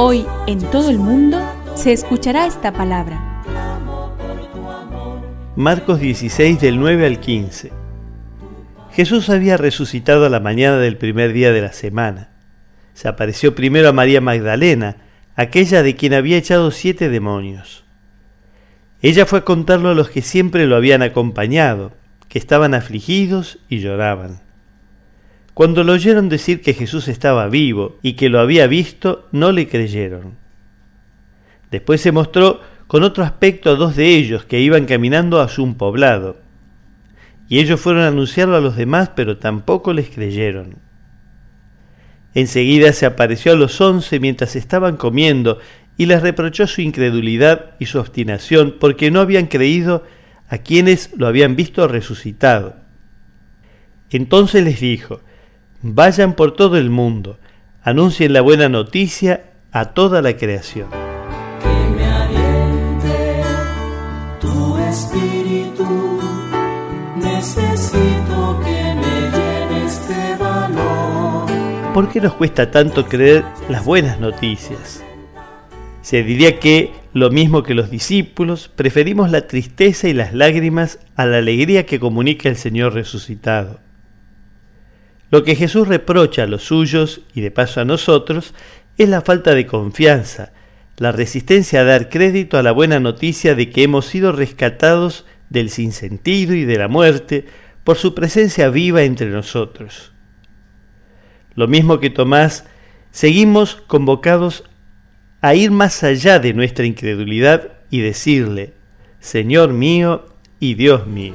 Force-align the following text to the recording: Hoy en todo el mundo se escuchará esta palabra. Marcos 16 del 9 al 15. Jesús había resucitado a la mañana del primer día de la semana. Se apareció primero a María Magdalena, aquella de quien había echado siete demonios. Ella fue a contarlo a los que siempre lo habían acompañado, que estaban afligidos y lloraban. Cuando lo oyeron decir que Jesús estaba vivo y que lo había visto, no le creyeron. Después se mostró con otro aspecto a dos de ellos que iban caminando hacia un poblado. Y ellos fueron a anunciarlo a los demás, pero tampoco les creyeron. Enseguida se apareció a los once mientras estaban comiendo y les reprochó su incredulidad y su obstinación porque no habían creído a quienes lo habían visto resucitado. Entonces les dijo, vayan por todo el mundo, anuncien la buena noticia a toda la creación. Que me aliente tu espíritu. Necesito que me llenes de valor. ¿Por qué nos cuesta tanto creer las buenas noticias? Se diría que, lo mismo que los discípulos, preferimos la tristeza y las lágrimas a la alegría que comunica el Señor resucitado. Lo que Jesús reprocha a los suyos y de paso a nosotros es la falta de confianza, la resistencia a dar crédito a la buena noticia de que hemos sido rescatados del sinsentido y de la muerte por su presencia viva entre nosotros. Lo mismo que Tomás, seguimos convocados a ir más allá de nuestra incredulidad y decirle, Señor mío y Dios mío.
Hoy 0.00 0.24
en 0.46 0.60
todo 0.60 0.90
el 0.90 0.98
mundo 0.98 1.40
se 1.74 1.92
escuchará 1.92 2.46
esta 2.46 2.72
palabra. 2.72 3.42
Marcos 5.56 5.98
16 5.98 6.60
del 6.60 6.78
9 6.78 7.04
al 7.04 7.18
15. 7.18 7.72
Jesús 8.92 9.28
había 9.28 9.56
resucitado 9.56 10.24
a 10.24 10.28
la 10.28 10.38
mañana 10.38 10.78
del 10.78 10.98
primer 10.98 11.32
día 11.32 11.50
de 11.50 11.62
la 11.62 11.72
semana. 11.72 12.30
Se 12.94 13.08
apareció 13.08 13.56
primero 13.56 13.88
a 13.88 13.92
María 13.92 14.20
Magdalena, 14.20 14.98
aquella 15.34 15.82
de 15.82 15.96
quien 15.96 16.14
había 16.14 16.36
echado 16.36 16.70
siete 16.70 17.08
demonios. 17.08 17.84
Ella 19.02 19.26
fue 19.26 19.40
a 19.40 19.44
contarlo 19.44 19.88
a 19.88 19.94
los 19.94 20.10
que 20.10 20.22
siempre 20.22 20.68
lo 20.68 20.76
habían 20.76 21.02
acompañado, 21.02 21.90
que 22.28 22.38
estaban 22.38 22.72
afligidos 22.72 23.58
y 23.68 23.80
lloraban. 23.80 24.47
Cuando 25.58 25.82
lo 25.82 25.94
oyeron 25.94 26.28
decir 26.28 26.62
que 26.62 26.72
Jesús 26.72 27.08
estaba 27.08 27.48
vivo 27.48 27.98
y 28.00 28.12
que 28.12 28.28
lo 28.28 28.38
había 28.38 28.68
visto, 28.68 29.26
no 29.32 29.50
le 29.50 29.66
creyeron. 29.66 30.36
Después 31.72 32.00
se 32.00 32.12
mostró 32.12 32.60
con 32.86 33.02
otro 33.02 33.24
aspecto 33.24 33.70
a 33.70 33.74
dos 33.74 33.96
de 33.96 34.06
ellos 34.06 34.44
que 34.44 34.60
iban 34.60 34.86
caminando 34.86 35.40
hacia 35.40 35.64
un 35.64 35.74
poblado. 35.74 36.36
Y 37.48 37.58
ellos 37.58 37.80
fueron 37.80 38.02
a 38.02 38.06
anunciarlo 38.06 38.54
a 38.54 38.60
los 38.60 38.76
demás, 38.76 39.10
pero 39.16 39.38
tampoco 39.38 39.92
les 39.92 40.10
creyeron. 40.10 40.76
Enseguida 42.34 42.92
se 42.92 43.06
apareció 43.06 43.50
a 43.50 43.56
los 43.56 43.80
once 43.80 44.20
mientras 44.20 44.54
estaban 44.54 44.96
comiendo 44.96 45.58
y 45.96 46.06
les 46.06 46.22
reprochó 46.22 46.68
su 46.68 46.82
incredulidad 46.82 47.74
y 47.80 47.86
su 47.86 47.98
obstinación 47.98 48.76
porque 48.78 49.10
no 49.10 49.18
habían 49.18 49.48
creído 49.48 50.04
a 50.48 50.58
quienes 50.58 51.10
lo 51.16 51.26
habían 51.26 51.56
visto 51.56 51.88
resucitado. 51.88 52.76
Entonces 54.10 54.62
les 54.62 54.78
dijo, 54.78 55.20
vayan 55.82 56.34
por 56.34 56.52
todo 56.52 56.76
el 56.76 56.90
mundo, 56.90 57.38
anuncien 57.82 58.32
la 58.32 58.40
buena 58.40 58.68
noticia 58.68 59.44
a 59.72 59.86
toda 59.86 60.22
la 60.22 60.36
creación. 60.36 60.88
Que 61.62 61.96
me 61.96 62.04
aliente 62.04 63.42
tu 64.40 64.78
espíritu. 64.78 66.20
Necesito 67.16 68.60
que 68.64 68.94
me 68.94 69.30
llenes 69.30 70.08
de 70.08 70.36
valor. 70.36 71.46
¿Por 71.94 72.08
qué 72.08 72.20
nos 72.20 72.34
cuesta 72.34 72.70
tanto 72.70 73.06
creer 73.06 73.44
las 73.68 73.84
buenas 73.84 74.20
noticias? 74.20 75.04
Se 76.02 76.22
diría 76.22 76.58
que, 76.58 76.92
lo 77.12 77.30
mismo 77.30 77.62
que 77.62 77.74
los 77.74 77.90
discípulos, 77.90 78.68
preferimos 78.68 79.30
la 79.30 79.46
tristeza 79.46 80.08
y 80.08 80.14
las 80.14 80.32
lágrimas 80.32 81.00
a 81.16 81.26
la 81.26 81.38
alegría 81.38 81.84
que 81.84 82.00
comunica 82.00 82.48
el 82.48 82.56
Señor 82.56 82.94
resucitado. 82.94 83.80
Lo 85.30 85.44
que 85.44 85.54
Jesús 85.54 85.88
reprocha 85.88 86.44
a 86.44 86.46
los 86.46 86.64
suyos 86.64 87.20
y 87.34 87.42
de 87.42 87.50
paso 87.50 87.80
a 87.80 87.84
nosotros 87.84 88.54
es 88.96 89.08
la 89.08 89.20
falta 89.20 89.54
de 89.54 89.66
confianza, 89.66 90.52
la 90.96 91.12
resistencia 91.12 91.80
a 91.80 91.84
dar 91.84 92.08
crédito 92.08 92.58
a 92.58 92.62
la 92.62 92.72
buena 92.72 92.98
noticia 92.98 93.54
de 93.54 93.70
que 93.70 93.82
hemos 93.82 94.06
sido 94.06 94.32
rescatados 94.32 95.26
del 95.50 95.70
sinsentido 95.70 96.54
y 96.54 96.64
de 96.64 96.78
la 96.78 96.88
muerte 96.88 97.46
por 97.84 97.96
su 97.96 98.14
presencia 98.14 98.68
viva 98.68 99.02
entre 99.02 99.30
nosotros. 99.30 100.12
Lo 101.54 101.68
mismo 101.68 102.00
que 102.00 102.10
Tomás, 102.10 102.66
seguimos 103.10 103.76
convocados 103.86 104.64
a 105.40 105.54
ir 105.54 105.70
más 105.70 106.02
allá 106.02 106.38
de 106.38 106.52
nuestra 106.52 106.84
incredulidad 106.84 107.72
y 107.90 108.00
decirle, 108.00 108.74
Señor 109.20 109.72
mío 109.72 110.26
y 110.60 110.74
Dios 110.74 111.06
mío. 111.06 111.34